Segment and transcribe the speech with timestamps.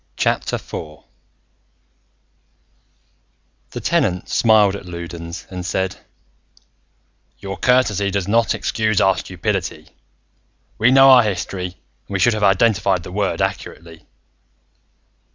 [0.17, 0.41] IV
[3.69, 5.97] The Tenant smiled at Loudons and said,
[7.37, 9.89] "Your courtesy does not excuse our stupidity.
[10.79, 11.75] We know our history and
[12.09, 14.07] we should have identified the word accurately.